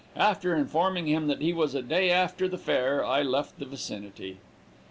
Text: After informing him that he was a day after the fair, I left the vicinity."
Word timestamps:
After 0.17 0.55
informing 0.55 1.05
him 1.07 1.27
that 1.27 1.41
he 1.41 1.53
was 1.53 1.75
a 1.75 1.83
day 1.83 2.09
after 2.09 2.47
the 2.47 2.57
fair, 2.57 3.05
I 3.05 3.21
left 3.21 3.59
the 3.59 3.65
vicinity." 3.65 4.37